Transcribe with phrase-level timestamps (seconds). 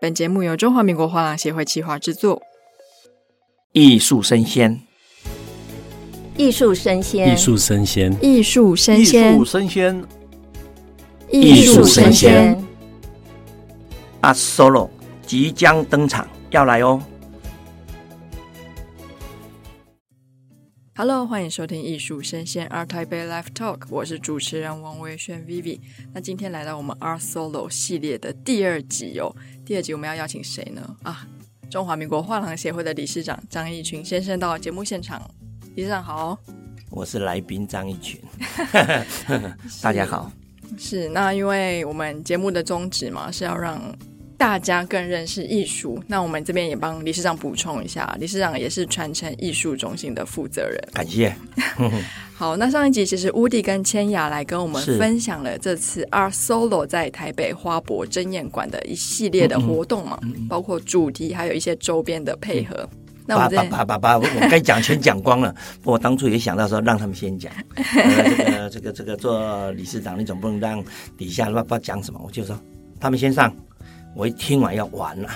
[0.00, 2.40] 本节目由中华民国画廊协会企划制作。
[3.72, 4.80] 艺术生鲜，
[6.36, 10.04] 艺术生鲜，艺术生鲜，艺术生鲜，艺术生鲜，
[11.32, 12.64] 艺术生鲜。
[14.22, 14.88] Art Solo
[15.26, 17.02] 即将登场，要来哦
[20.98, 25.78] ！Hello，欢迎收听艺术生鲜 Art Taipei Live Talk，我是主持人王维轩 Vivi。
[26.12, 29.32] 那今天来到我们 Art Solo 系列的第二集哦，
[29.64, 30.96] 第二集我们要邀请谁呢？
[31.04, 31.24] 啊，
[31.70, 35.22] 中华民国画廊协会的理事长张义群先生到节目现场。
[35.76, 36.36] 理事长好，
[36.90, 38.20] 我是来宾张义群，
[39.80, 40.32] 大家好。
[40.76, 43.80] 是，那因为我们节目的宗旨嘛，是要让。
[44.38, 50.80] 大家更认识艺术，那我们这边也帮理事长补充一下，理事长也是传承艺术中心的负责人。
[50.94, 51.34] 感谢。
[52.32, 62.76] 好，那上一集其实乌迪跟千雅来跟我们分享了这次 Art Solo 在台北花博争艳馆的一系列的活动嘛，嗯嗯、包括主题还有一些周边的配合。
[62.92, 65.52] 嗯、那我把把把把我该讲全讲光了。
[65.82, 70.80] 我当初也想到说让他们先讲、 呃，这个这个这个做理事长，你总不能让
[71.16, 72.56] 底下不知道讲什么，我就说
[73.00, 73.52] 他们先上。
[74.14, 75.30] 我一听完要完了，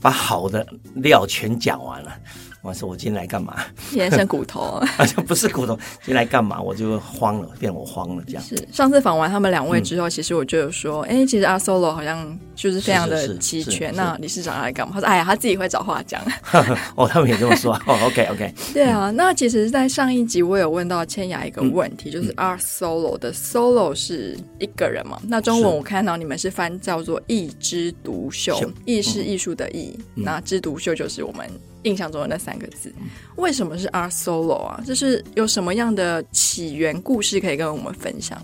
[0.00, 2.12] 把好的料全讲完了。
[2.62, 3.56] 我说我今天来干嘛？
[3.88, 5.74] 今天剩骨头， 好像不是骨头。
[6.04, 6.60] 今天来干嘛？
[6.60, 8.42] 我就慌了，变我慌了这样。
[8.42, 13.94] 是上次访完他们两位之后，嗯、其实我就有说，哎，其实 Art Solo 好像就是非常的齐全。
[13.94, 14.92] 那理事长要来干嘛？
[14.94, 16.20] 他说，哎呀，他自己会找话讲。
[16.96, 17.72] 哦，他们也这么说。
[17.86, 18.54] 哦，OK OK。
[18.74, 25.18] 对啊，那其实，在上一集我有问到千雅一个问题，嗯、就是 Art Solo 的 Solo 是一个人嘛？
[25.26, 31.48] 那中文我看到你们是翻叫做“一枝独秀”，艺是艺术的艺，嗯、那之独秀就是我们。
[31.82, 32.92] 印象中的那三个字，
[33.36, 34.82] 为什么是 Art Solo 啊？
[34.84, 38.40] 就是有什么样的起源故事可以跟我们分享？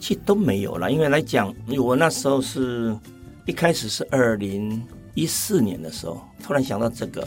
[0.00, 2.96] 其实都没有啦，因为来讲，我那时候是
[3.46, 4.82] 一开始是二零
[5.14, 7.26] 一四年的时候，突然想到这个。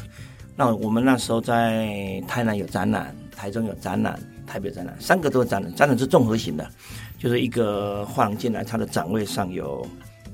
[0.55, 5.73] 那我们那时候在台南有展览，台中有展览，台北展览，三个都是展览。
[5.75, 6.69] 展览是综合型的，
[7.17, 9.85] 就是一个画廊进来，它的展位上有。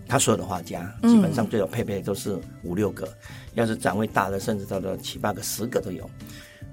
[0.07, 3.11] 他所有的画家基本上最有配备都是五六个，嗯、
[3.55, 6.09] 要是展位大的，甚至到了七八个、十个都有。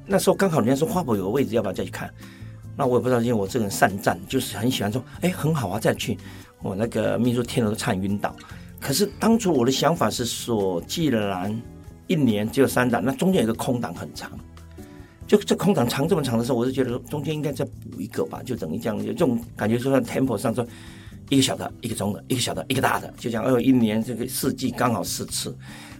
[0.06, 2.12] 那时候刚好人家说花博有个位置，要不要再去看？
[2.76, 6.16] 那我也不知道，因为我这个人善战，就是很喜欢说，哎，很好啊，再去。
[6.62, 8.34] 我那个秘书听了都差点晕倒。
[8.80, 11.60] 可是当初我的想法是说，既然
[12.06, 14.30] 一年只有三档，那中间有个空档很长，
[15.26, 20.66] 就这空档长这么长的时候，我就觉得说中间应该再补一个吧，就等于这样就这种感觉，说在 temple 上说。
[21.30, 23.44] 一个小的，一个中的，一个小的，一个大的，就这样。
[23.44, 25.56] 哦，一年这个四季刚好四次。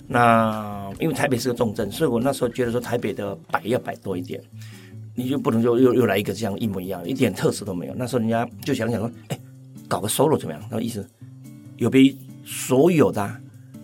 [0.07, 4.39] 那因为台北是个重镇，所以我那时候觉得说台北的摆要摆多一点，
[5.15, 7.95] 你就不能就又又来一个这样一模一样，一点特色都没有。
[7.95, 9.39] 那时候人家就想想说，哎，
[9.89, 10.63] 搞个 solo 怎么样？
[10.71, 11.09] 那意思
[11.79, 12.15] 有别
[12.45, 13.35] 所有的、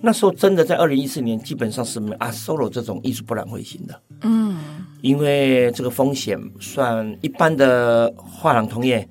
[0.02, 4.02] 那时候真的在二零一四年，基本上是没啊 solo 这种艺术博览会型的。
[4.20, 4.58] 嗯，
[5.00, 9.08] 因为这个风险算一般的画廊同业。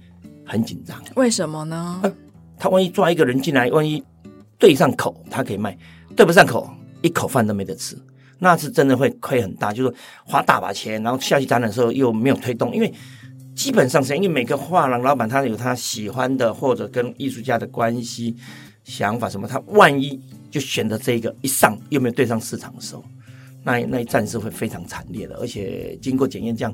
[0.49, 2.01] 很紧张，为什么呢？
[2.03, 2.11] 啊，
[2.57, 4.03] 他万一抓一个人进来，万一
[4.57, 5.71] 对上口，他可以卖；
[6.15, 6.67] 对不上口，
[7.03, 7.95] 一口饭都没得吃，
[8.39, 9.71] 那是真的会亏很大。
[9.71, 9.95] 就是
[10.25, 12.91] 花大把钱，然后下去展览的时候又没有推动，因为
[13.55, 18.35] 基本上是因为每个画廊老板他有他喜欢的或者跟艺术家的关系、
[18.83, 23.03] 想法什么，他万一就选择这一个一上又没有对上市场的时候，
[23.63, 26.73] 那那一战是会非常惨烈的，而且经过检验，这样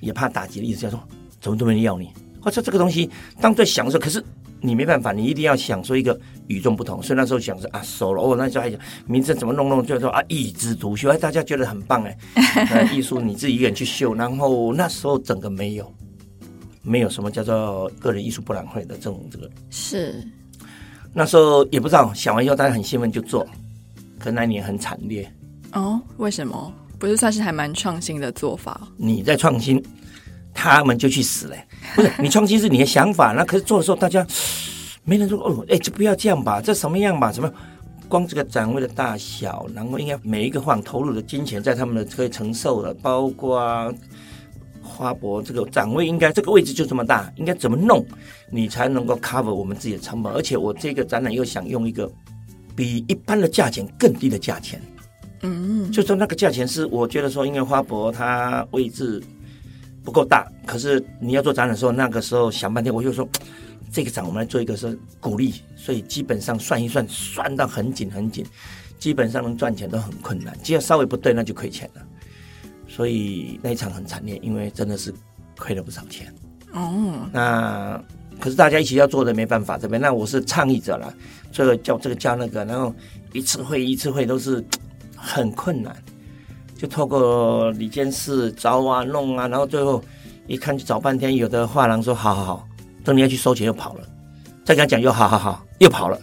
[0.00, 1.00] 也怕打击的意思，叫做
[1.40, 2.10] 怎么都没人要你。
[2.40, 3.08] 或者这个东西
[3.40, 4.22] 当做享受，可是
[4.60, 7.02] 你没办法，你一定要想说一个与众不同。
[7.02, 14.14] 所以那时候想说啊，solo，哦，那时候还想名字怎么弄弄，就是说啊，一枝独秀，哎，大家觉得很棒哎， 艺术你自己一个人去秀。
[14.14, 15.94] 然后那时候整个没有，
[16.82, 20.22] 没有什么叫做个人艺术博览会的这种这个是。
[21.14, 23.46] 那时候也不知道，想完以后大家很兴奋就做，
[24.18, 25.30] 可那一年很惨烈
[25.72, 26.00] 哦。
[26.18, 26.72] 为什么？
[26.98, 28.88] 不是算是还蛮创新的做法？
[28.96, 29.80] 你在创新。
[30.60, 31.56] 他们就去死了，
[31.94, 34.26] 不是你创新是你的想法，那可是做的时候大家
[35.04, 37.30] 没人说哦，哎，就不要这样吧，这什么样吧？
[37.30, 37.48] 什么？
[38.08, 43.94] 光这个展位的大小，然后应该每一个画投入的金钱在他们的可以承受的，包括
[44.82, 48.04] 花博这个展位应该这个位置就这么大，应该怎么弄
[48.50, 50.32] 你才能够 cover 我们自己的成本？
[50.32, 52.10] 而且我这个展览又想用一个
[52.74, 54.80] 比一般的价钱更低的价钱，
[55.42, 59.22] 嗯，就说那个价钱是我觉得说，因为花博它位置。
[60.08, 63.28] 不够大，可是你要做展览的时候，那个时候想半天，我就说
[63.92, 68.42] 这个展我们来做一个是鼓励，所以基本上算一算，算到很紧很紧，
[68.98, 72.02] 基本上能赚钱都很困难，只要稍微不对，那就亏钱了。
[72.88, 75.12] 所以那一场很惨烈，因为真的是
[75.58, 76.34] 亏了不少钱。
[76.72, 78.02] 哦，那
[78.40, 81.12] 可是大家一起要做的没办法，这边那我是倡议者了，
[81.52, 82.94] 这个叫这个叫那个，然后
[83.34, 84.64] 一次会一次会都是
[85.14, 85.94] 很困难，
[86.78, 90.02] 就透过李监事找啊弄啊，然后最后
[90.46, 92.68] 一看就找半天，有的画廊说好好好，
[93.02, 94.08] 等你要去收钱又跑了，
[94.64, 96.16] 再跟他讲又好好好又跑了，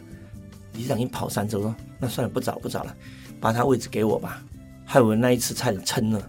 [0.71, 2.95] 理事长已经跑三周了，那算了不找不找了，
[3.41, 4.41] 把他位置给我吧，
[4.85, 6.21] 害我那一次差点撑了。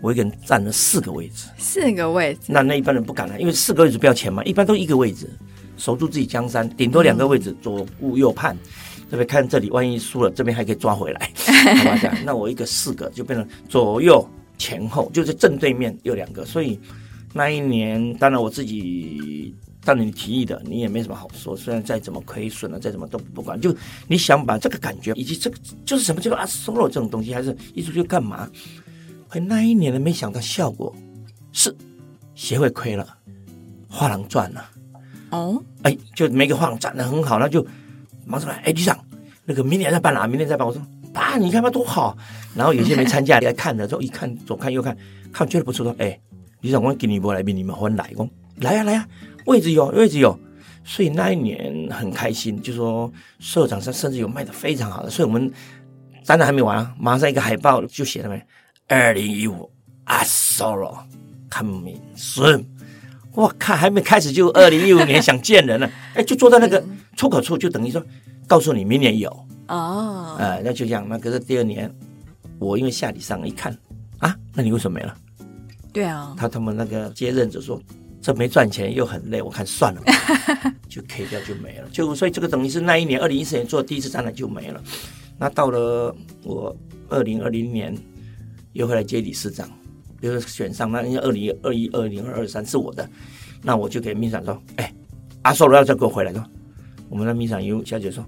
[0.00, 5.30] 我一个人占了四个位置，四个位置，那那一般人不敢来，因为四个位置不要钱嘛，一般都一个位置，
[5.76, 8.56] 守住自己江山，顶多两个位置，左顾右盼，
[9.10, 11.30] 这边看这里，万一输了，这边还可以抓回来，
[11.78, 11.98] 好吧？
[12.00, 14.26] 这样，那我一个四个就变成左右
[14.58, 16.78] 前后，就是正对面有两个，所以
[17.32, 19.54] 那一年，当然我自己，
[19.84, 23.74] 当然你提议的，你也没什么好说，虽然再怎么亏损了，再怎么都不管，就
[24.06, 28.48] 你想把这个感觉以及这个就是什么，叫做啊 solo 这种东西，还是艺术去干嘛？
[29.48, 30.94] 那一年呢，没想到效果
[31.50, 31.74] 是
[32.36, 33.04] 协会亏了，
[33.88, 34.70] 画廊赚了。
[35.30, 37.66] 哦，哎，就每个画廊赚的很好，那就
[38.26, 38.52] 忙什么？
[38.64, 38.98] 哎，局长，
[39.44, 40.66] 那个明年再办啊，明年再办。
[40.66, 40.80] 我说，
[41.12, 42.16] 爸，你看嘛多好。
[42.54, 44.96] 然后有些没参加来看的，之后一看左看右看，
[45.32, 46.18] 看觉得不错，说，哎，
[46.60, 49.06] 局长，我给你一波来宾，你们欢迎来，我来呀来呀，
[49.46, 50.38] 位置有位置有。
[50.86, 55.50] 所以那一年很开心，就说社长上甚至有卖的非常好的，所以我们
[56.22, 58.42] 展览还没完啊，马上一个海报就写了没。
[58.86, 59.70] 二零一五
[60.04, 60.98] a Solo
[61.50, 62.66] coming soon。
[63.32, 65.90] 我靠，还没开始就二零一五年想见人了。
[66.12, 66.84] 哎，就坐在那个
[67.16, 68.02] 出口处，就等于说
[68.46, 69.30] 告诉你明年有
[69.68, 70.36] 哦。
[70.38, 71.06] 呃，那就这样。
[71.08, 71.92] 那可是第二年，
[72.58, 73.76] 我因为下礼上一看
[74.18, 75.16] 啊，那你为什么没了？
[75.92, 77.80] 对啊，他他们那个接任者说
[78.20, 80.02] 这没赚钱又很累，我看算了，
[80.88, 81.88] 就 K 掉就没了。
[81.90, 84.82] 就所以这个等于是那一年二零一四年做第一次展览就没了。
[85.38, 86.76] 那到了我
[87.08, 87.96] 二零二零年。
[88.74, 89.70] 又回来接理事长，
[90.20, 93.08] 又选上，那因为二零二一、二零二二三是我的，
[93.62, 94.92] 那我就给秘书长说：“哎，
[95.42, 96.44] 阿寿要再给我回来。”说，
[97.08, 98.24] 我们的秘书长有小姐说：“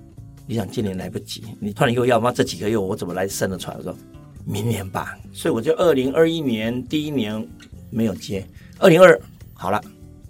[0.47, 2.33] 你想今年来不及，你突然又要吗？
[2.33, 3.97] 这几个月我怎么来生得出来？”我说
[4.45, 7.47] ：“明年吧。”所以我就二零二一年第一年
[7.91, 8.47] 没有接，
[8.79, 9.21] 二零二
[9.55, 9.83] 好了，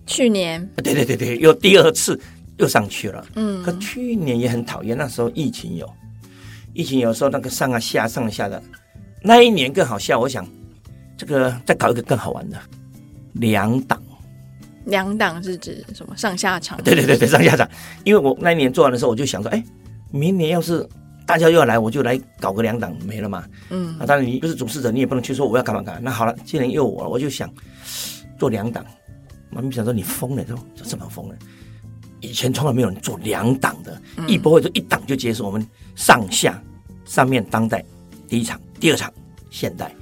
[0.06, 2.18] 去年对对对对，又第二次
[2.58, 3.26] 又上去了。
[3.34, 5.90] 嗯，可去年也很讨厌，那时候疫情有，
[6.72, 8.62] 疫情有时候那个上啊下上啊下的。
[9.22, 10.46] 那一年更好笑，我想
[11.16, 12.56] 这个再搞一个更好玩的
[13.32, 14.00] 两档。
[14.86, 16.16] 两档是指什么？
[16.16, 16.82] 上下场？
[16.82, 17.68] 对对对对，上下场。
[18.02, 19.62] 因为我那一年做完的时候，我就想说，哎，
[20.10, 20.88] 明年要是
[21.26, 23.44] 大家又要来，我就来搞个两档，没了嘛。
[23.70, 23.98] 嗯。
[23.98, 26.00] 啊，当然你不是主事者，你也不能去说我要干嘛干嘛。
[26.02, 27.52] 那好了，既然又我，我就想
[28.38, 28.84] 做两档。
[29.50, 31.36] 妈咪想说你疯了，说这怎么疯了？
[32.20, 35.44] 以前从来没有人做两档的，嗯、一波会就一档就结束。
[35.44, 36.60] 我们上下
[37.04, 37.84] 上面当代
[38.28, 38.60] 第一场。
[38.78, 39.12] 第二场
[39.50, 39.94] 现代，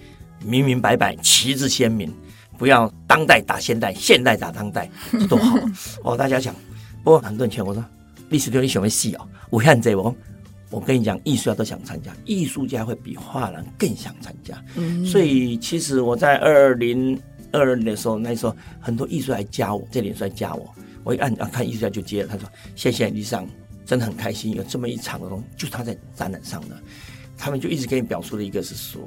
[0.44, 2.12] 明明白白，旗帜鲜明，
[2.58, 5.58] 不要当代打现代，现代打当代， 这多好
[6.02, 6.16] 哦！
[6.16, 6.54] 大家想，
[7.02, 7.84] 不过很多人劝我说，
[8.28, 10.14] 历史对你喜欢戏哦，我看这我，
[10.70, 14.62] 我跟你讲，艺术家都想参加，艺术家会比画廊更想参加。
[14.76, 17.20] 嗯，所以其实我在二零
[17.52, 20.68] 二二年的时候，那时候很多艺术来加我，这脸书来加我，
[21.02, 23.46] 我一按啊看艺术家就接了，他说谢谢李尚，
[23.84, 26.76] 真的很开心，有这么一场的东西，就是他在展览上的。
[27.36, 29.00] 他们就一直给你表述的一个是说，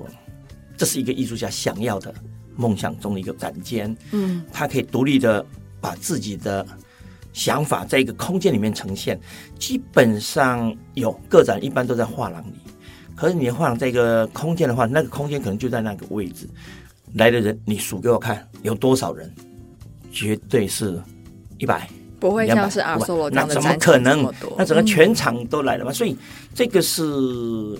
[0.75, 2.13] 这是一个艺术家想要的
[2.57, 5.45] 梦想中的一个展间，嗯，他可以独立的
[5.79, 6.65] 把自己的
[7.31, 9.19] 想法在一个空间里面呈现。
[9.57, 12.55] 基本上有个展一般都在画廊里，
[13.15, 16.47] 可是你的画廊在一个空间的话，那个空间可能就在那个位置。
[17.13, 19.33] 来的人，你数给我看有多少人？
[20.11, 21.01] 绝对是
[21.57, 21.87] 一百。
[22.19, 24.33] 不会像是 Solo 这样的，那怎么可能？
[24.57, 25.91] 那整个全场都来了嘛？
[25.91, 26.17] 嗯、所以
[26.53, 27.03] 这个是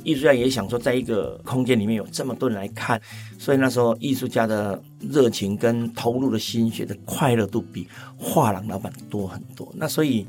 [0.04, 3.02] 艺术家也想说，在一个空间里面有这么多人来看，
[3.40, 4.80] 所以那时候艺术家的
[5.10, 9.72] 热情跟投入的心血的快乐度比画廊老板多很多。
[9.76, 10.28] 那所以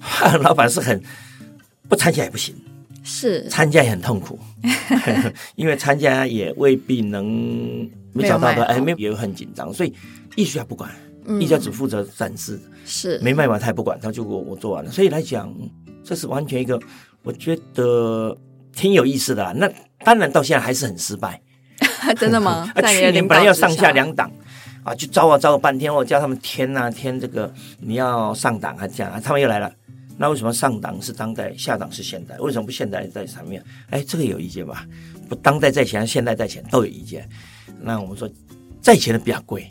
[0.00, 1.02] 画廊老板是很
[1.88, 2.54] 不参加也不行，
[3.02, 4.38] 是参加也很痛苦，
[5.56, 7.26] 因为参加也未必能
[8.14, 9.92] 没找到的，哎，没有也很紧张，所以
[10.34, 10.90] 艺术家不管。
[11.40, 14.90] 艺术家只负责展示，是没卖完他也不管，他就我我做完了。
[14.90, 15.52] 所以来讲，
[16.02, 16.78] 这是完全一个
[17.22, 18.36] 我觉得
[18.72, 19.52] 挺有意思的啦。
[19.52, 19.70] 那
[20.04, 21.40] 当然到现在还是很失败，
[22.18, 22.70] 真的吗？
[22.76, 24.30] 啊，去年本来要上下两档
[24.82, 29.72] 啊，就招啊招了半天，我叫他们填啊填这个你要上档啊这样啊，他们又来了。
[30.16, 32.38] 那为什么上档是当代，下档是现代？
[32.38, 33.60] 为什么不现代在上面？
[33.90, 34.86] 哎，这个有意见吧？
[35.28, 37.28] 不当代在前，现代在前都有意见。
[37.80, 38.30] 那我们说
[38.80, 39.68] 在前的比较贵，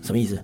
[0.00, 0.40] 什么意思？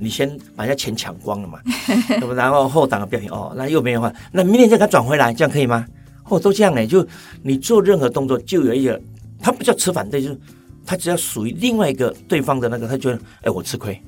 [0.00, 1.60] 你先把人家钱抢光了嘛，
[2.18, 5.86] 那么然后后档的标品哦，那又没有话，那明天再给他转回来，这样可以吗？
[6.24, 7.06] 哦，都这样呢，就
[7.42, 9.00] 你做任何动作就有一个，
[9.38, 10.40] 他不叫持反对，就是
[10.86, 14.00] 他只要属于另外一个对方的那个，他觉得哎，我吃亏。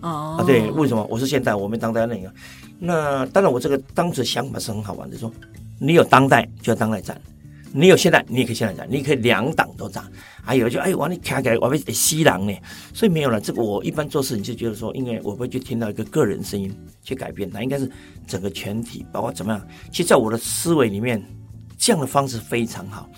[0.00, 0.36] 哦。
[0.38, 1.06] 啊，对，为什么？
[1.10, 2.32] 我是现代，我没当代那个，
[2.78, 5.30] 那当然，我这个当时想法是很好玩的，说
[5.78, 7.20] 你有当代就要当代展，
[7.76, 10.08] 你有现在你也可以现在涨，你可以两档都涨。
[10.44, 12.54] 还有就哎，我你看起来我被吸狼呢，
[12.92, 13.40] 所以没有了。
[13.40, 17.90] 这个我一般做事你就觉得说，因为我不会去听到一个个人声音去改变，那应该是
[18.28, 19.68] 整个全体，包括怎么样。
[19.90, 21.20] 其实，在我的思维里面，
[21.76, 23.10] 这样的方式非常好。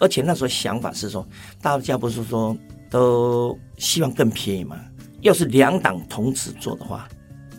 [0.00, 1.24] 而且那时候想法是说，
[1.62, 2.56] 大家不是说
[2.90, 4.76] 都希望更便宜吗？
[5.20, 7.06] 要是两档同时做的话，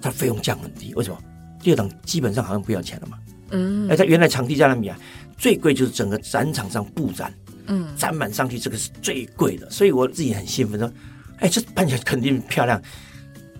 [0.01, 0.93] 它费用降很低。
[0.95, 1.17] 为什么？
[1.61, 3.19] 第二档基本上好像不要钱了嘛。
[3.51, 3.87] 嗯。
[3.87, 4.99] 哎，它原来场地在那里啊，
[5.41, 7.33] 最贵就是整个展场上布展。
[7.67, 10.91] 嗯，展满上去，这个是最贵的，所以我自己很兴奋，说，
[11.37, 12.81] 哎，这办起来肯定漂亮，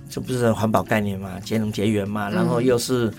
[0.10, 1.40] 这不是环保概念吗？
[1.40, 3.14] 节能节约嘛，然后又是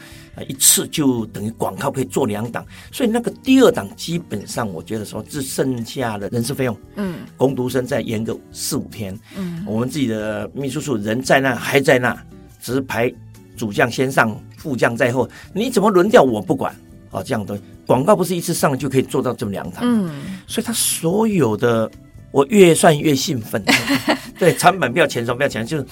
[0.49, 12.15] 一次就等于广告可以做两档，所以那个第二档基本上我觉得说，只剩下的人事费用，嗯，工读生再延个四五天，嗯，我们自己的秘书处人在那还在那，
[12.61, 13.11] 只是排
[13.57, 16.75] 主将先上，副将在后，你怎么轮调我不管。
[17.13, 21.89] 哦，这样的广告不是一次上就可以做到这么两场，嗯，所以他所有的
[22.31, 23.63] 我越算越兴奋，
[24.39, 25.87] 对，成本不要钱，什么不要钱，就是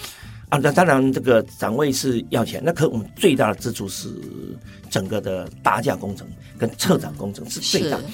[0.48, 4.08] 啊，那当然这个展位是要钱，那可我们最大的支出是
[4.88, 6.26] 整个的搭架工程
[6.58, 8.04] 跟策展工程是最大，嗯、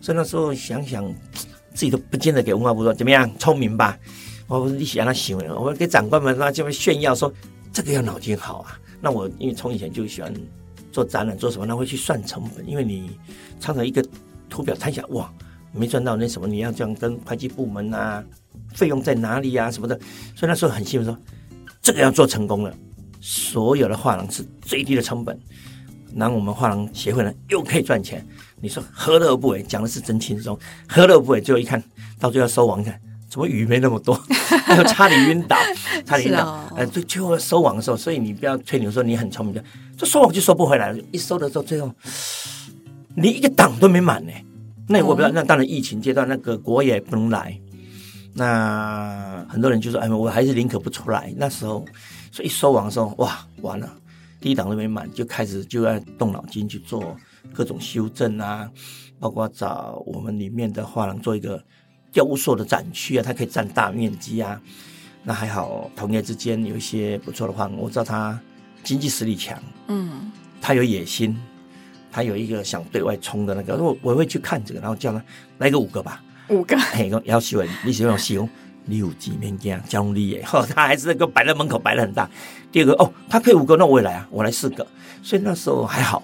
[0.00, 1.04] 所以那时候想想
[1.72, 3.96] 自己都不见得给文化部说怎么样聪明吧，
[4.48, 7.32] 我你想他行为，我给长官们那就会炫耀说
[7.72, 10.34] 这个要脑筋好啊，那我因为从以前就喜欢。
[10.96, 11.66] 做展览做什么？
[11.66, 13.10] 那会去算成本，因为你
[13.60, 14.02] 常常一个
[14.48, 15.30] 图表看下，哇，
[15.70, 18.24] 没赚到那什么，你要这样跟会计部门啊，
[18.72, 19.94] 费用在哪里啊什么的。
[20.34, 21.22] 所以那时候很兴奋，说
[21.82, 22.74] 这个要做成功了，
[23.20, 25.38] 所有的画廊是最低的成本，
[26.14, 28.26] 然后我们画廊协会呢又可以赚钱。
[28.58, 29.62] 你说何乐而不为？
[29.62, 31.42] 讲的是真轻松，何乐而不为？
[31.42, 31.82] 最后一看
[32.18, 32.98] 到最后收网，看
[33.28, 34.14] 怎么鱼没那么多，
[34.64, 35.56] 还有差点晕倒，
[36.06, 36.68] 差点晕倒。
[36.76, 39.62] 哎、哦，最最后收网的时候，所以你不要吹牛说你很聪明的。
[39.96, 41.92] 这收网就收不回来了，一收的时候，最后
[43.16, 44.32] 你一个档都没满呢。
[44.88, 47.58] 那我不知道，那当然疫情阶段，那个国也不能来，
[48.34, 51.84] 那很多人就说：“哎，我还是宁可不出来。”那时候，
[52.30, 53.90] 所以一收网的时候，哇，完了，
[54.40, 57.16] 第一档都没满，就开始就要动脑筋去做
[57.52, 58.70] 各种修正啊，
[59.18, 61.60] 包括找我们里面的画廊做一个
[62.16, 64.58] 雕塑的展区啊，它可以占大面积啊。
[65.22, 68.38] 那还好，同业之间有一些不错的话，我知道他。
[68.86, 70.30] 经济实力强，嗯，
[70.60, 71.36] 他有野心，
[72.12, 75.20] 他有一个想对外冲的那个，我我会去看这个，然后叫他
[75.58, 78.48] 来个五个吧，五个，嘿，要喜欢你喜欢喜欢，
[78.84, 82.30] 你有几面镜，讲理耶，哈， 他还是那个摆在门口摆的很大。
[82.70, 84.86] 第二个哦，他可以五个，那我也来啊，我来四个，
[85.20, 86.22] 所以那时候还好，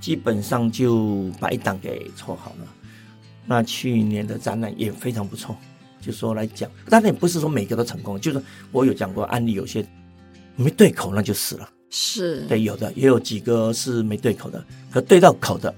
[0.00, 2.66] 基本上就把一档给凑好了。
[3.50, 5.56] 那去年的展览也非常不错，
[6.00, 8.40] 就说来讲，当然也不是说每个都成功，就是
[8.70, 9.84] 我有讲过案例，有些
[10.54, 11.68] 没对口那就死了。
[11.90, 15.74] 是对，有的也有几个是没对口的，可对到口的，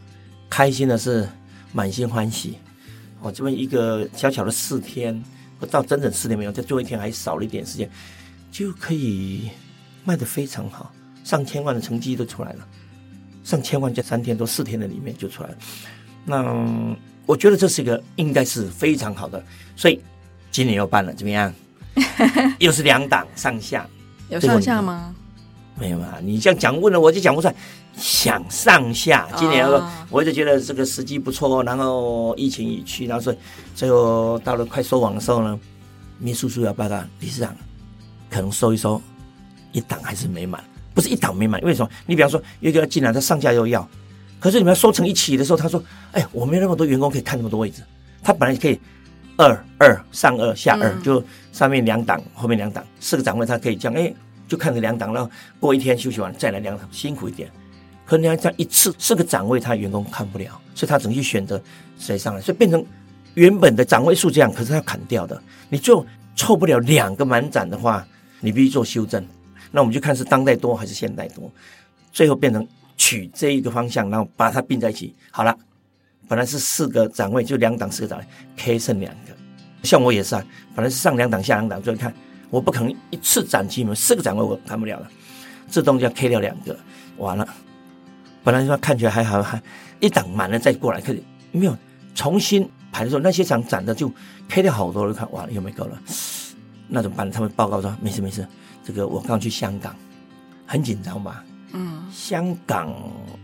[0.51, 1.27] 开心的是
[1.73, 2.59] 满心欢喜。
[3.23, 5.19] 我这边一个小小的四天，
[5.59, 7.91] 不到整整四天没有，在最后一天还少了一点时间，
[8.51, 9.49] 就可以
[10.05, 10.93] 卖得非常好，
[11.25, 12.69] 上千万的成绩都出来了，
[13.45, 15.57] 上千万在三天多四天的里面就出来了。
[16.27, 16.95] 那
[17.27, 19.43] 我觉得这是一个应该是非常好的，
[19.77, 20.01] 所以
[20.51, 21.53] 今年又办了，怎么样？
[22.59, 23.87] 又是两档上下，
[24.29, 25.15] 有上下吗？
[25.79, 27.55] 没有啊，你这样讲问了我就讲不出来。
[27.95, 29.69] 想上下，今年
[30.09, 33.37] 我就觉得这个时机不错，然后疫情已去，然后所以
[33.75, 35.61] 最后到了快收网的时候呢，
[36.19, 37.55] 秘书处要报告理事长，
[38.31, 39.01] 可能收一收，
[39.73, 40.65] 一档还是没满，
[40.95, 41.91] 不是一档没满，为什么？
[42.07, 43.87] 你比方说有一个要进来，他上下又要，
[44.43, 45.81] 可是你们要收成一起的时候，他说
[46.11, 47.83] ：“哎，我没有那么多员工可以看那么多位置，
[48.21, 48.79] 他本来可以
[49.37, 54.13] 二二上二下二，嗯、就上面两档，后面两档，四个展位他可以这样，哎。”
[54.49, 57.51] 就看个两档，然后过一天休息完再来两档，辛苦一点。
[58.05, 61.59] 可你要这样一次四个展位，他员工看不了，所以他只能去选择
[61.99, 62.85] 谁上来，所以变成
[63.33, 65.41] 原本的展位数这样，可是他砍掉的。
[65.71, 66.05] 你就
[66.37, 68.07] 凑不了两个满展的话，
[68.41, 69.25] 你必须做修正。
[69.71, 71.51] 那我们就看是当代多还是现代多，
[72.13, 75.15] 最后变成取这一个方向，然后把它并在一起。
[75.31, 75.57] 好了，
[76.29, 78.25] 本来是四个展位，就两档四个展位
[78.57, 79.37] ，K 剩两个。
[79.83, 80.45] 像我也是啊，
[80.75, 82.13] 本来是上两档下两档，最后看。
[82.51, 85.11] 我不可能一次展期嘛，四个展位我看不了了，
[85.69, 86.79] 自动就要 K 掉两个，
[87.17, 87.49] 完了。
[88.45, 89.59] 本来说看起来还好，还
[90.01, 91.75] 一档满了再过来，可是没有
[92.15, 94.13] 重新排的时候，那些场展的就
[94.51, 95.99] K 掉好多了，看完了又没够了，
[96.89, 97.31] 那怎么办？
[97.31, 98.47] 他们报告说没事没事，
[98.85, 99.97] 这个我刚去香港，
[100.67, 101.43] 很紧张吧？
[101.73, 102.95] 嗯，香港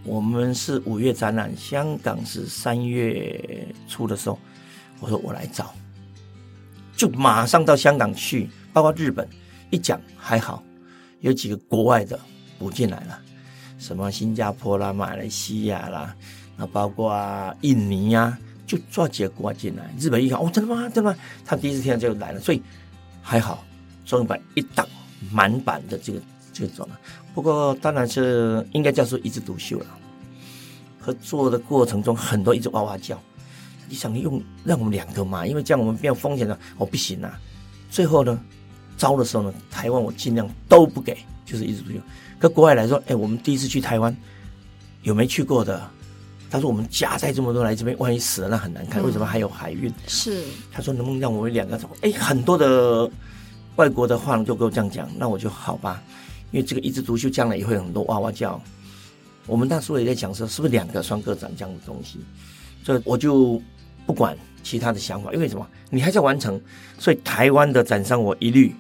[0.04, 4.38] 我们是五月展览，香港是三月初的时候，
[5.00, 5.74] 我说我来找，
[6.96, 8.48] 就马上到香港去。
[8.70, 9.26] 包括日本，
[9.70, 10.62] 一讲还好，
[11.20, 12.20] 有几个国外的
[12.58, 13.18] 补进来了，
[13.78, 16.14] 什么新加坡啦、马来西亚啦，
[16.56, 17.12] 那包括
[17.62, 19.90] 印尼呀、啊，就抓几个国外进来。
[19.98, 20.82] 日本一看，哦，真的吗？
[20.90, 21.16] 真的吗？
[21.44, 22.62] 他第一次听到就来了，所以
[23.20, 23.64] 还好，
[24.04, 24.86] 中文版一档
[25.32, 26.20] 满版的这个
[26.52, 26.94] 这个状态。
[27.38, 29.86] 不过当然是应该叫做一枝独秀了。
[30.98, 33.16] 合作的过程中，很多一直哇哇叫。
[33.88, 35.46] 你想用让我们两个嘛？
[35.46, 37.38] 因为这样我们没有风险的，哦，不行啊。
[37.92, 38.36] 最后呢，
[38.96, 41.16] 招的时候呢，台湾我尽量都不给，
[41.46, 41.98] 就是一枝独秀。
[42.40, 44.12] 跟国外来说，哎，我们第一次去台湾，
[45.04, 45.88] 有没去过的？
[46.50, 49.00] 他说我们夹在这么多来这边，万一死了那很难看。
[49.00, 49.94] 为什么还有海运？
[50.08, 50.42] 是。
[50.72, 51.88] 他说能不能让我们两个走？
[52.00, 53.08] 哎，很多的
[53.76, 56.02] 外国的话呢，就跟我这样讲，那我就好吧。
[56.50, 58.60] 因为这个一枝独秀将来也会有很多哇哇叫。
[59.46, 62.18] 我们那时候也在讲说，是不是两个双个展这样的东西？
[62.84, 63.60] 所以我就。
[64.06, 65.68] 不管其他的想法，因为什么？
[65.90, 66.58] 你还在完成，
[66.98, 68.74] 所以台湾的展商我一律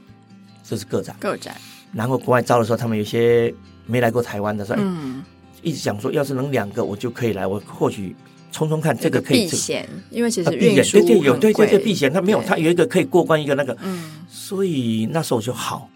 [0.64, 1.54] 这是个展，个展。
[1.92, 5.22] 然后国外招的时候，他们有些没来过台湾的时候，嗯，
[5.60, 8.16] 一直想说，要是能两个，我就可以来，我或许
[8.50, 15.90] 冲冲看，这个可以避险，因为其实运输对对有对对对避险，他没有，他有一个可以过关，一个那个，嗯，所以那时候就好。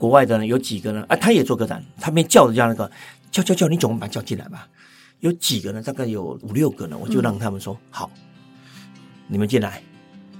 [0.00, 1.04] 国外的呢有几个呢？
[1.08, 2.90] 啊，他也做个展，他没叫人家那个
[3.30, 4.66] 叫叫叫，你总把他叫进来吧。
[5.20, 5.82] 有几个呢？
[5.82, 8.10] 大概有五六个呢，我就让他们说好。
[9.28, 9.82] 你们进来，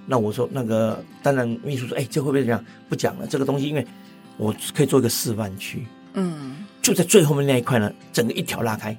[0.06, 2.64] 那我说那个，当然秘书说，哎，这会不会这样？
[2.88, 3.86] 不讲了，这个东西，因为
[4.38, 8.96] 我可以做一个示范区，嗯，就在最后面那一块呢，整个一条拉开，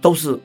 [0.00, 0.36] 都是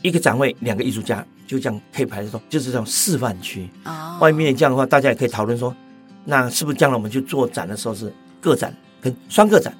[0.00, 3.68] 一个展位，两个艺术家，就这样可以排着说，就是这种示范区。
[3.84, 5.76] 啊、哦，外面这样的话，大家也可以讨论说，
[6.24, 8.10] 那是不是将来我们去做展的时候是
[8.40, 9.76] 个展跟双个展？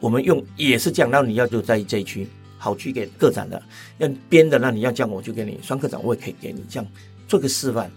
[0.00, 2.26] 我们用也是这样，那你要就在这一区，
[2.58, 3.62] 好去给个展的，
[3.98, 6.86] 要编的，那你要这样，我就给你双个展，我也可以给你这样。
[7.28, 7.90] 做个示范，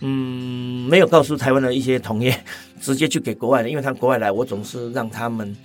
[0.00, 2.38] 嗯，没有告诉台湾的一些同业，
[2.80, 5.56] 直接去给国外的，因为他国外来，我总是让他们，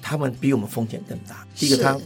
[0.00, 1.46] 他们比我们风险更大。
[1.54, 2.00] 第一个他，他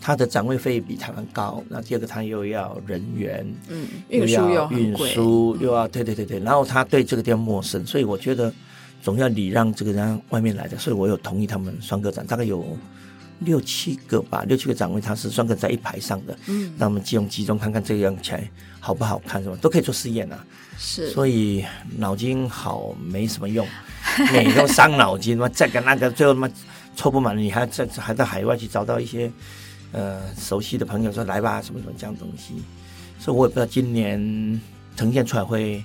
[0.00, 8.52] 他的展位费比台湾高，那第二个他又要人员，嗯，运输又运输又要对对对对，然后他对这个地方陌生，所以我觉得
[9.08, 12.76] 总要礼让这个人外面来的，所以我有同意他们双个展，大概有。
[13.42, 16.36] 六七个吧，六七个展位，它是双个在一排上的。
[16.48, 19.56] 嗯，那我们集中集中看看这样起来好不好看，是吧？
[19.60, 20.44] 都可以做试验啊。
[20.76, 21.64] 是，所以
[21.98, 23.64] 脑筋好没什么用，
[24.32, 25.48] 每都伤脑筋嘛。
[25.50, 26.50] 这个那个，最后他妈
[26.96, 29.30] 凑不满，你还在还在海外去找到一些
[29.92, 32.54] 呃熟悉的朋友说来吧，什么什么这样东西。
[33.20, 34.60] 所以我也不知道今年
[34.96, 35.80] 呈现出来会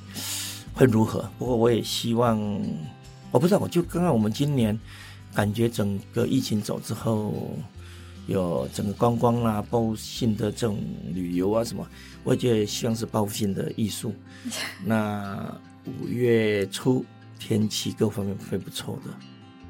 [0.73, 1.29] 会如何。
[1.37, 2.59] 不过我也希望，
[3.33, 4.79] 我不知道，我就刚刚我们今年。
[5.35, 7.57] 感觉整个疫情走之后，
[8.27, 10.77] 有整个观光啊、报复性的这种
[11.11, 11.83] 旅游啊什么，
[12.23, 14.13] 我觉得希望是报复性的艺术。
[14.85, 17.03] 那五月初
[17.39, 19.09] 天气各方面会不错的。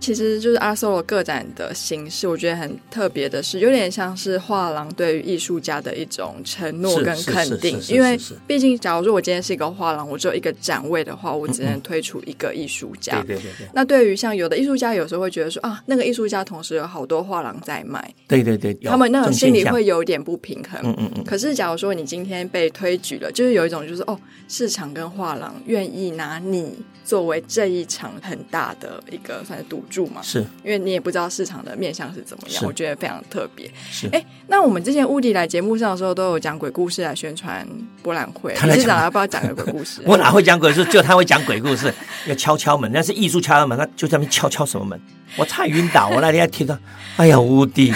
[0.04, 7.80] 其实就是 Art Solo 个展的形式，我觉得很特别的是，有点像是画廊对于艺术家的一种承诺跟肯定。
[7.88, 13.22] 因为毕竟，假如说我今天是一个画廊，我只有一个展位的话，我只能推出一个艺术家。
[13.22, 13.68] 对对对对。
[13.74, 18.14] 那对于像有的艺术家，有时候会觉得说啊，那个艺术家同时有好多画廊在卖。
[18.28, 18.74] 对对对。
[18.84, 20.82] 他们那种心里会有点不平衡。
[20.84, 21.24] 嗯嗯嗯。
[21.24, 29.82] 可是，假如说你今天被推举了，就是有一种就是哦，市场跟画廊愿意拿你作为这一场很大的一个算是赌。
[29.94, 33.70] 住嘛，是因为你也不知道市场的面向是怎么样，我觉得非常特别。
[33.92, 37.68] 是哎，那我们之前乌迪来节目上的时候，都有讲鬼故事来宣传
[38.02, 38.54] 博览会。
[38.54, 40.02] 理事长要不要讲个鬼故事？
[40.08, 40.86] 我哪会讲鬼故事？
[40.92, 41.94] 就他会讲鬼故事，
[42.28, 45.00] 要敲敲门，那是艺术敲敲门，他就在那边敲敲什么门？
[45.38, 46.78] 我差点晕倒，我那天还听到，
[47.18, 47.92] 哎呀，乌迪，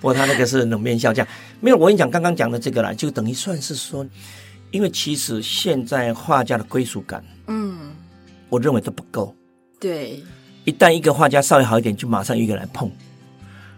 [0.00, 1.26] 不过他那个是冷面笑匠，
[1.60, 1.76] 没有。
[1.76, 4.06] 我跟你讲，刚刚讲的这个啦，就等于算是说，
[4.70, 7.90] 因为其实现在画家的归属感，嗯，
[8.50, 9.34] 我认为都不够。
[9.80, 10.22] 对。
[10.64, 12.90] 一旦一个画家稍微好一点，就马上一个人来碰，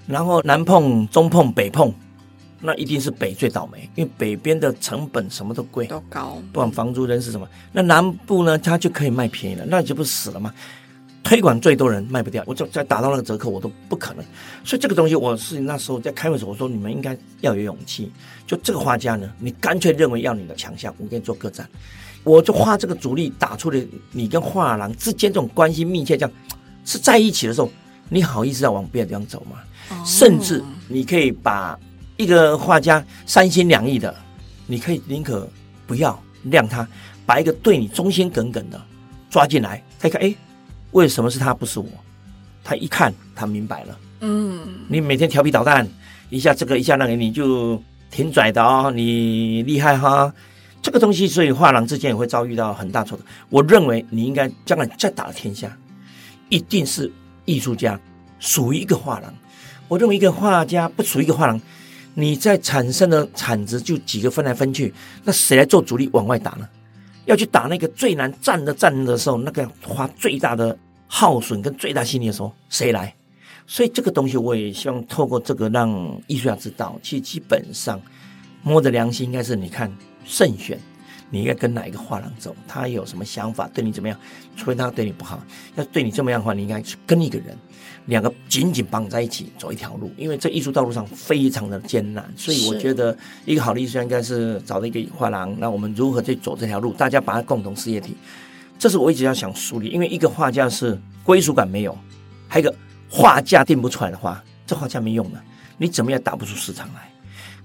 [0.07, 1.93] 然后南碰、中碰、北碰，
[2.61, 7.49] 那一定是北最倒霉，因为北边的成本什么都贵，都高，不管房租、人是什么。
[7.73, 10.53] 那南部呢，他就可以卖便宜了，那你就不死了吗？
[11.23, 14.25] 推广最多人卖不掉，我就再打到那个折扣，我都不可能。
[14.65, 18.11] 所以这个东西，我是那时候在开会的时候，我说你们应该要有勇气。
[18.47, 21.69] 就这个画家呢，你干脆认为要你的强项，我给你做个展，
[22.25, 23.79] 我就花这个主力打出了，
[24.13, 26.33] 你跟画廊之间这种关系密切，这样。
[26.85, 27.71] 是在一起的时候，
[28.09, 29.59] 你好意思要往别的地方走吗？
[29.91, 31.79] 哦、甚至你可以把
[32.17, 34.15] 一个画家三心两意的，
[34.67, 35.49] 你可以宁可
[35.87, 36.87] 不要让他，
[37.27, 38.81] 把一个对你忠心耿耿的
[39.29, 40.35] 抓进来，他一看，哎，
[40.93, 41.87] 为什么是他不是我？
[42.63, 43.99] 他一看，他明白了。
[44.21, 45.89] 嗯，你每天调皮捣蛋，
[46.29, 50.33] 一下这个一下那个，你就挺拽的哦，你厉害哈。
[50.83, 53.25] 这个东西，所以画廊之间也会遭遇到很大挫折。
[53.49, 55.75] 我认为你应该将来再打天下。
[56.51, 57.11] 一定是
[57.47, 57.99] 艺术家
[58.39, 59.35] 属于一个画廊。
[59.89, 61.59] 我认为一个画家不属于一个画廊，
[62.15, 64.93] 你在产生的产值就几个分来分去，
[65.25, 66.69] 那谁来做主力往外打呢？
[67.25, 73.15] 要去打那个最难战的战的时候，那个花最大的耗损跟最大心力的时候，谁来？
[73.67, 78.01] 所以这个东西我也希望透过这个让艺术家知道，其实基本上
[78.63, 79.93] 摸着良心，应该是你看
[80.25, 80.81] 慎选。
[81.31, 82.55] 你应该跟哪一个画廊走？
[82.67, 83.71] 他有什么想法？
[83.73, 84.19] 对你怎么样？
[84.57, 85.41] 除非他对你不好，
[85.77, 87.57] 要对你这么样的话，你应该去跟一个人，
[88.07, 90.11] 两个紧紧绑在一起走一条路。
[90.17, 93.17] 因为这艺术道路上非常的艰难，所以我觉得
[93.47, 95.57] 一个好的艺术家应该是找到一个画廊。
[95.59, 96.93] 那我们如何去走这条路？
[96.95, 98.17] 大家把它共同事业体，
[98.79, 99.89] 这是我一直要想梳理。
[99.89, 101.97] 因为一个画家是归属感没有，
[102.49, 102.77] 还有一个
[103.09, 105.41] 画价定不出来的话，这画家没用的，
[105.79, 107.09] 你怎么也打不出市场来？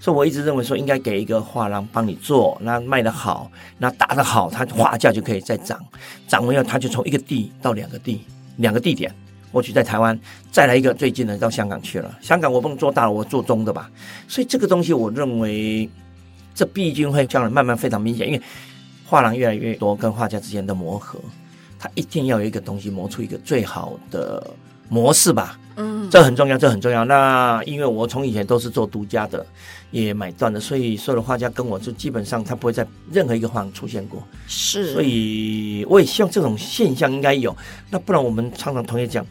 [0.06, 5.84] 所以我一直认为说，应该给一个画廊帮你做，那卖得好，那打得好，它画价就可以再涨，
[6.28, 8.22] 涨完以后，它就从一个地到两个地，
[8.58, 9.12] 两个地点。
[9.52, 10.16] 或许在台湾
[10.52, 13.90] 再来一个最近的到香港去了，香港我不能做大了，我做中的吧。
[14.28, 15.90] 所以这个东西，我认为
[16.54, 18.42] 这毕竟会将来慢慢非常明显，因为
[19.08, 21.20] 画廊越来越多，跟画家之间的磨合，
[21.80, 24.52] 它一定要有一个东西磨出一个最好的
[24.88, 25.60] 模式吧。
[25.78, 27.06] 嗯，这很重要，这很重要。
[27.06, 29.46] 那因为我从以前都是做独家的，
[29.92, 34.22] 也买断的，所以所有的画家跟我就基本上他不会在任何一个画廊出现过。
[34.48, 37.56] 是，所以我也希望这种现象应该有。
[37.90, 39.26] 那不然我们常常同学讲，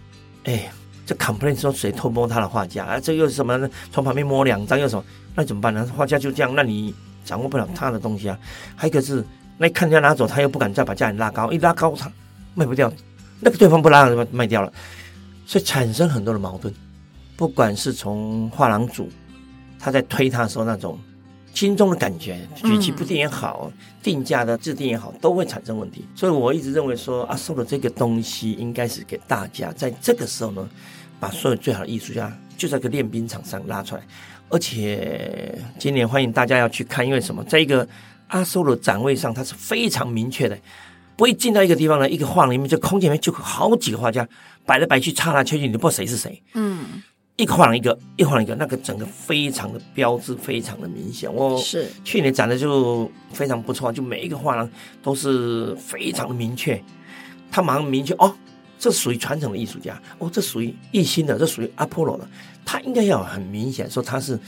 [0.44, 0.70] 哎，
[1.06, 3.00] 这 complain 说谁偷摸他的画家啊？
[3.00, 3.68] 这又是什么呢？
[3.92, 5.04] 从旁边摸两张又什么？
[5.34, 5.88] 那怎么办呢？
[5.96, 8.38] 画家就这样，那你掌握不了他的东西啊。
[8.76, 9.24] 还有一个是，
[9.58, 12.10] 那看人家拿走，他又不敢再把价钱拉高，一拉高他
[12.54, 12.92] 卖不掉，
[13.40, 14.72] 那个对方不拉就卖掉了。
[15.46, 16.72] 所以产生很多的矛盾，
[17.36, 19.08] 不管是从画廊主
[19.78, 20.98] 他在推他的时候那种
[21.52, 23.70] 心中的感觉，举棋不定也好，
[24.02, 26.04] 定价的制定也好，都会产生问题。
[26.14, 30.68] 所以我一直认为说，阿苏的这个东西应该是给大家在这个时候呢，
[31.20, 34.02] 把所有最好的艺术家就在个练兵场上拉出来。
[34.48, 37.44] 而且今年欢迎大家要去看，因为什么？
[37.44, 37.86] 在一个
[38.28, 40.58] 阿苏的展位上，它是非常明确的。
[41.16, 44.28] 不会进到一个地方呢，一个画里面这空间里面就好几个画家
[44.66, 46.42] 摆来摆去，插来插去，你都不知道谁是谁。
[46.54, 47.02] 嗯，
[47.36, 51.32] 一个画廊一个，一个画廊一个，那个整个非常的标志，非常的明显。
[51.32, 54.68] 我是去年展的就非常不错，就每一个画廊
[55.02, 56.82] 都是非常的明确，
[57.50, 58.34] 他马上明确哦，
[58.78, 62.28] 这属于传统的艺术家，哦，这属于艺心的，这属于阿波罗的，
[62.64, 64.38] 他应该要很明显说他是。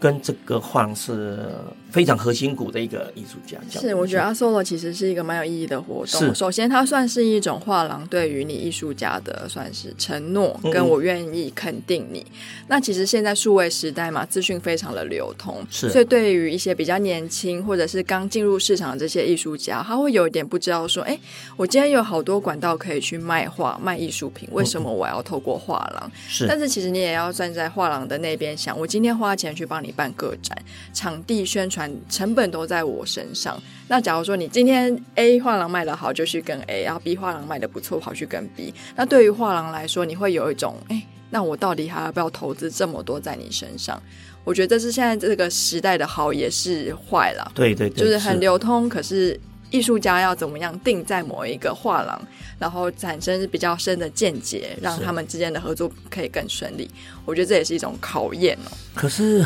[0.00, 1.48] 跟这个画是
[1.94, 6.34] 非常核心股的一个艺术家，是我觉得阿 Solo 其实是一个蛮有意义的活动。
[6.34, 12.18] 首先，它算是一种画廊对于你艺术家的算是承诺，跟我愿意肯定你。
[12.18, 21.18] 嗯、那其实现在数位时代嘛，资讯非常的流通，是所以对于一些比较年轻或者是刚进入市场的这些艺术家，他会有一点不知道说，哎，
[21.56, 26.12] 我今天有好多管道可以去卖画、卖艺术品，为什么我要透过画廊？
[26.28, 29.94] 是，但是其实你也要站在画廊的那边想，我今天花钱去帮你。
[29.96, 30.58] 办个展，
[30.92, 33.60] 场地宣传成本都在我身上。
[33.88, 38.72] 那假如说你今天 A 画廊卖的好，就去跟 A；然后 B 画廊卖的不错，跑去跟 B。
[38.96, 44.02] 那对于画廊来说，你会有一种，哎，那我到底还要不要投资这么多在你身上？
[44.42, 47.52] 我觉得这是现在这个时代的好，也是坏了。
[47.54, 49.38] 对对对，就是很流通，可是
[49.70, 52.20] 艺术家要怎么样定在某一个画廊，
[52.58, 56.90] 然后产生比较深的见解，让他们之间的合作可以更顺利。
[57.26, 58.72] 我觉得这也是一种考验哦。
[58.94, 59.44] 可是。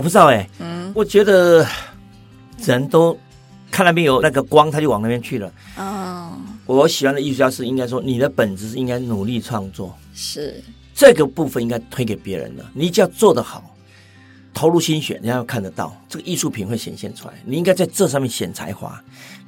[0.00, 1.62] 我不知道哎、欸，嗯，我觉得
[2.64, 3.14] 人都
[3.70, 5.52] 看那边有那个光，他就往那边去了。
[5.76, 6.32] 哦，
[6.64, 12.64] 我喜欢的艺术家是应该说，你的本质是应该努力创作，是这个部分应该推给别人的。
[12.72, 13.76] 你只要做得好，
[14.54, 17.34] 投入心血，人家要看得到，这个艺术品会显现出来。
[17.44, 18.98] 你应该在这上面显才华，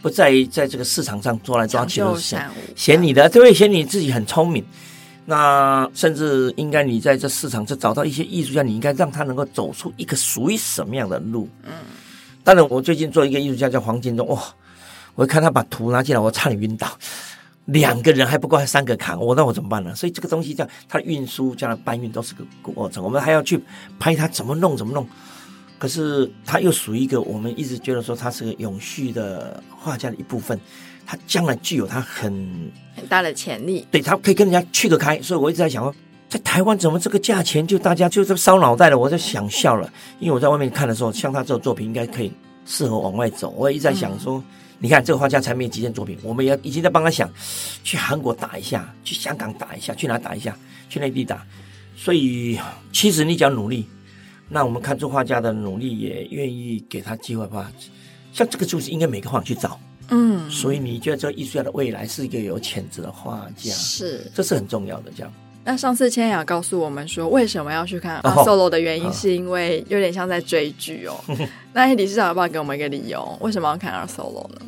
[0.02, 4.62] 不在于在这个市场上抓来抓去的显显你的，这会显你自己很聪明。
[5.24, 11.48] 那甚至应该你在这市场就找到一些艺术家，你应该让他能够走出一个属于什么样的路。
[11.62, 11.72] 嗯，
[12.42, 14.42] 当然，我最近做一个艺术家叫黄金忠，哇，
[15.14, 16.88] 我一看他把图拿进来，我差点晕倒。
[17.66, 19.94] 两个人还不够，还三个扛，我那我怎么办呢？
[19.94, 23.62] 所以这个东西叫他的运输，将来搬运都是个过程，我们还要去
[24.00, 25.06] 拍他怎么弄怎么弄。
[25.78, 30.58] 可是他又属于一个我们一直觉得说他是个永续的画家的一部分。
[31.06, 32.32] 他将来具有他很
[32.94, 35.94] 很大的潜力，对，他可以跟人家去得开，所以我一直在想说，
[36.28, 38.98] 在台湾怎么这个价钱就大家就这么烧脑袋了？
[38.98, 42.32] 我在想笑了，因为我在外面看的时候，像他这种作品应该可以
[42.64, 43.50] 适合往外走。
[43.56, 44.44] 我也一直在想说，嗯、
[44.78, 47.30] 你看这个画家才没几件作品，我们也已经在帮他想
[47.82, 50.56] 去韩国打一下，去香港打一下，去哪打一下，
[50.88, 51.44] 去内地打。
[51.96, 52.58] 所以
[52.92, 53.86] 其实你只要努力，
[54.48, 57.70] 那我们看这画家的努力，也愿意给他机会吧。
[58.32, 59.78] 像这个就是应该每个画去找。
[60.14, 65.10] 嗯，所以你觉得这个艺术家的未来是一个有潜质的画家，是，这是很重要的。
[65.16, 65.32] 这样，
[65.64, 71.18] 那上次千雅告诉我们说，为什么要去看阿 Solo 的原因，是因为有点像在追剧哦。
[71.28, 71.36] 哦
[71.72, 74.60] 那理事长要不要给我们一个理由，为什么要看阿 Solo 呢？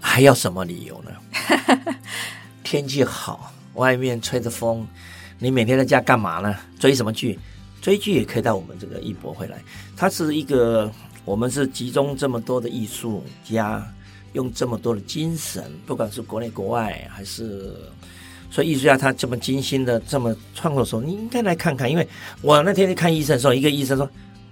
[0.00, 1.94] 还要什么理由呢？
[2.64, 4.84] 天气好，外面吹着风，
[5.38, 6.52] 你每天在家干嘛呢？
[6.80, 7.38] 追什么剧？
[7.80, 9.62] 追剧也可以到我们这个艺博会来。
[9.96, 10.90] 它是一个，
[11.24, 13.86] 我们是集中这么多的艺术家。
[14.34, 17.74] 用这么多的精神，不管是国内国外，还是
[18.50, 21.90] 所以艺术家他这么精心的这么创作的时候，你应该来看看。
[21.90, 22.06] 因为
[22.40, 24.08] 我那天去看医生的时候，一个医生说：“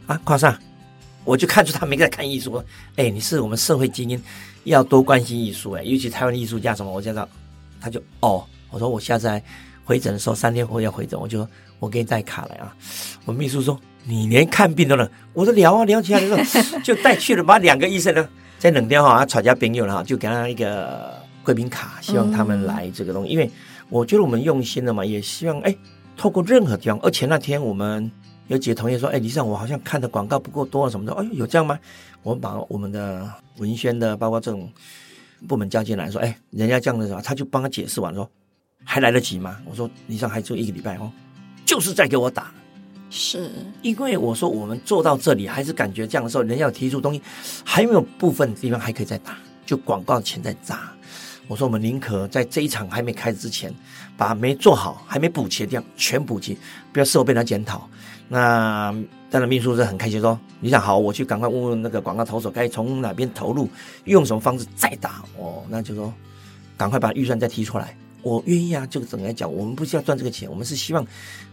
[0.07, 0.57] 啊，夸上，
[1.25, 2.62] 我就看出他没在看艺术。
[2.97, 4.23] 哎，你是我们社会精英，
[4.65, 5.73] 要多关心艺术。
[5.73, 7.29] 哎，尤其台湾的艺术家什么，我知道。
[7.81, 9.43] 他就哦，我说我下次来
[9.85, 12.75] 回诊的时候，三天后要回诊，我就说我给你带卡来啊。
[13.25, 18.29] 我秘书说你连看病都能，我说聊啊聊起来的时候 就带去了，把两个医生呢。
[18.59, 21.14] 在冷掉哈，他吵架朋友了哈，就给他一个
[21.45, 23.31] 贵宾卡，希望他们来这个东西。
[23.31, 23.51] 嗯、因为
[23.88, 25.77] 我觉得我们用心了嘛，也希望哎，
[26.16, 26.99] 透过任何地方。
[27.01, 28.11] 而且那天我们
[28.49, 31.12] 有几个同学说，哎，理事长，我好像看的广告不够多什么的。
[31.12, 31.79] 哎呦，有这样吗？
[32.23, 34.69] 我们把我们的文宣的，包括这种
[35.47, 38.29] 部门叫进来说，哎，人家这样的时候，他就帮他解释完说，
[38.83, 39.59] 还来得及吗？
[39.64, 41.12] 我说，理事长还就一个礼拜哦，
[41.64, 42.53] 就是在给我打。
[43.09, 43.51] 是
[43.83, 47.23] 因为我说我们做到这里，还是感觉这样的时候，人要提出东西，
[47.64, 50.92] 还有没有部分地方还可以再打，就广告钱再砸。
[51.49, 53.73] 我说我们宁可在这一场还没开始之前，
[54.16, 56.59] 把没做好、还没补齐的地方全补齐，
[56.92, 57.88] 不要事后被他检讨。
[58.29, 58.92] 那
[59.31, 63.69] 当然秘书是很开心说，你想好，我去赶快问问那个广告投手该从哪边投入，
[64.05, 66.12] 用什么方式再打哦，那就说
[66.77, 67.97] 赶快把预算再提出来。
[68.27, 71.07] 我愿意啊，这个整个来讲，我们不是要赚这个钱，我们是希望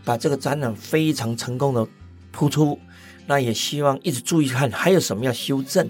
[0.03, 1.87] 把这个展览非常成功的
[2.31, 2.79] 铺出，
[3.27, 5.87] 那也希望一直注意看还有什么要修正。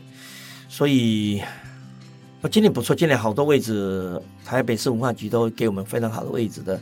[0.68, 1.42] 所以，
[2.42, 6.78] 我今天不错，今天好多位置，台北市文化局都给我们非常好的位置的，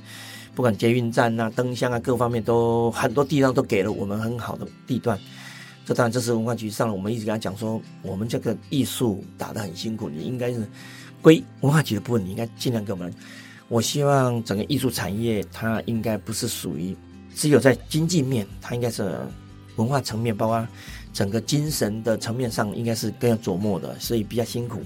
[0.55, 5.15] 不管捷运站啊、灯箱啊，各方面都很多地方都给了我们很好的地段。
[5.85, 10.67] 这当然这是文化局上了，我们一直跟他讲说，我们这个艺术打得很辛苦，你应该是
[11.21, 13.13] 归文化局的部分，你应该尽量给我们。
[13.71, 16.93] 我希望整个艺术产业，它应该不是属于
[17.33, 19.17] 只有在经济面，它应该是
[19.77, 20.67] 文化层面，包括
[21.13, 24.83] 整个精神的层面上，应该是更要琢磨的，所以比较辛苦。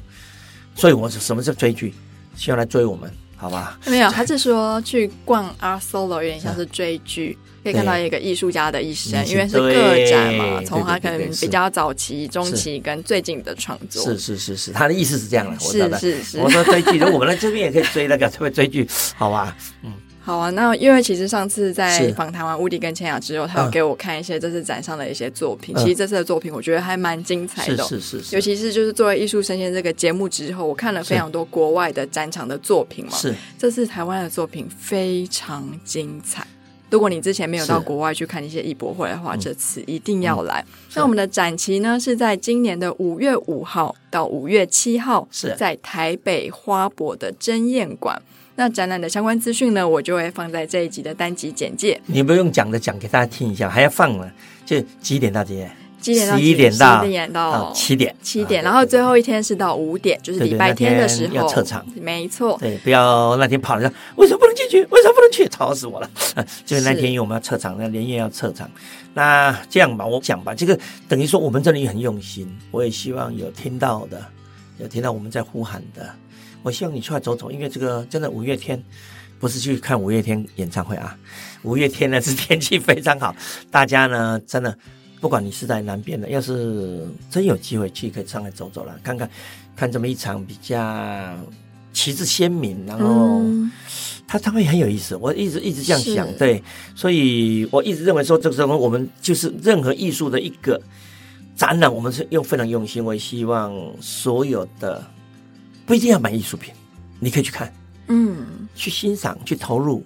[0.76, 1.95] 所以我什么是追剧？
[2.36, 3.80] 希望来追我们，好吧？
[3.88, 7.36] 没有，他是说去逛阿 Solo 有点像是追剧。
[7.65, 9.73] 可以看到一个艺术家的一生，因为是个
[10.08, 14.04] 展嘛，从他可能比较早期、中期跟最近的创作。
[14.04, 15.60] 是是是是，他的意思是这样的。
[15.60, 19.58] 是是是，我说追剧，我们来这边也可以追那个，特别追剧， 好吧？
[19.84, 20.51] 嗯，好啊。
[20.51, 25.75] 那因为其实上次在访谈完 Woody 跟千雅之后，他有给我看一些这次展上的一些作品。
[25.78, 28.36] 其实这次的作品我觉得还蛮精彩的，是是是。
[28.36, 33.17] 尤其是就是作为艺术生鲜这个节目之后，我看了非常多国外的展场的作品嘛。
[33.17, 36.45] 是，这次台湾的作品非常精彩。
[36.95, 40.63] 如果你之前没有到国外去看一些艺博会的话，这次一定要来。
[40.65, 48.21] 嗯、那我们的展期呢，是在今年的五月五号到五月七号，是在台北花博的珍宴馆。
[48.55, 51.99] 那展览的相关资讯呢，我就会放在这一集的单集简介。
[52.05, 54.31] 你不用讲的，讲给大家听一下，还要放了，
[54.65, 55.69] 就几点到几点？
[56.06, 62.56] 几点到十一点到十点到七点，七点，然后最后一天是到五点，就是礼拜天的时候要撤场，没错。
[62.60, 64.82] 对，不要那天跑了，为什么不能进去？
[64.91, 65.48] 为什么不能去？
[65.48, 66.10] 吵死我了！
[66.65, 68.70] 就是那天因为我们要撤场，那连夜要撤场。
[69.13, 74.24] 那这样吧，我讲吧，这个等于说我们这里也很用心，我也希望有听到的，
[74.78, 76.08] 有听到我们在呼喊的，
[76.62, 78.84] 我希望你出来走走，因为这个真的五月天
[79.39, 81.18] 不是去看五月天演唱会啊，
[81.63, 83.36] 五月天呢是天气非常好，
[83.72, 84.78] 大家呢真的。
[85.21, 89.30] 不管你是在南边的，要是真有机会去，可以上来走走了，看看，
[89.75, 91.36] 看这么一场比较
[91.93, 93.41] 旗帜鲜明，然后
[94.28, 95.15] 他他会很有意思。
[95.15, 96.62] 我一直一直这样想，对，
[96.93, 100.80] 所以我一直认为说，这个时候我们就是任何艺术的一个
[101.56, 103.04] 展览，我们是用非常用心。
[103.04, 105.04] 我也希望所有的
[105.86, 106.71] 不一定要买艺术品，
[107.19, 107.73] 你可以去看，
[108.10, 110.04] 嗯，去欣赏，去投入，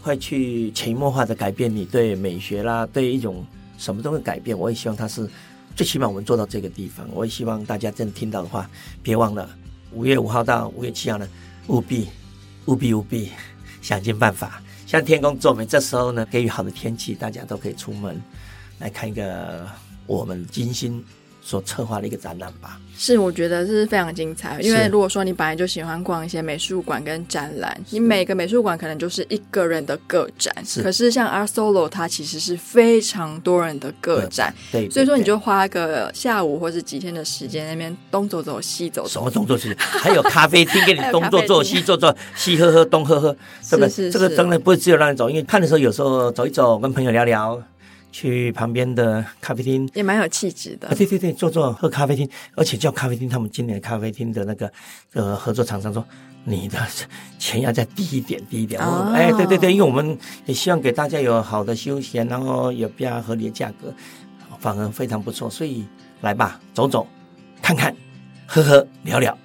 [0.00, 3.44] 会去潜移默化的改变你对美学啦，对一种。
[3.84, 5.28] 什么都会改变，我也希望他是
[5.76, 7.06] 最起码我们做到这个地方。
[7.12, 8.70] 我也希望大家真的听到的话，
[9.02, 9.50] 别忘了
[9.92, 11.28] 五月五号到五月七号呢，
[11.66, 12.08] 务必
[12.64, 13.30] 务必务必
[13.82, 15.66] 想尽办法，像天公作美。
[15.66, 18.18] 这时候呢，给予好的天气，大家都可以出门
[18.78, 19.68] 来看一个
[20.06, 21.04] 我们精心
[21.44, 22.80] 所策划的一个展览吧。
[22.96, 24.58] 是，我觉得这是非常精彩。
[24.60, 30.80] 因为如果说你本来就喜欢逛一些美术馆跟展览，你每个美术馆可能就是一个人的个展，是。
[30.80, 34.90] 可是像 Art Solo，它其实是非常多人的个展，对，对，对。
[34.92, 39.08] 所以说你就花个下午或者几天的时间，那边东走走西走走。
[39.08, 39.74] 什么东走西？
[39.76, 43.90] 还有咖啡厅给你 东坐坐西坐坐，西喝喝东喝喝，是不是？
[43.90, 47.60] 是是是，这个真的不是只有让你走，因为看的时候有时候走一走，跟朋友聊聊。
[48.14, 50.86] 去旁边的咖啡厅也蛮有气质的。
[50.86, 54.72] 啊，对对对，坐坐喝咖啡厅，而且叫咖啡厅，他们今年咖啡厅的那个
[55.14, 56.06] 呃合作厂商说，
[56.44, 56.78] 你的
[57.40, 58.80] 钱要再低一点，低一点。
[58.80, 63.92] 哦，哎，对对对，因为我们也希望给大家有好的休闲，然后有比较合理的价格，
[64.60, 65.50] 反而非常不错。
[65.50, 65.84] 所以
[66.20, 67.04] 来吧，走走，
[67.60, 67.92] 看看，
[68.46, 69.36] 喝喝，聊聊，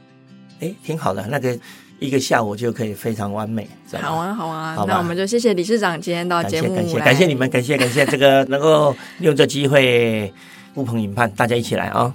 [0.59, 1.57] 哎，挺好的那个。
[1.99, 3.67] 一个下午就可以非常完美，
[4.01, 10.33] 好啊，好啊，好，那我们就谢谢理事长今天到节目，感谢感谢你们，感谢感谢这个能够用这机会
[10.73, 12.01] 呼朋引伴，大家一起来啊。
[12.01, 12.13] 哦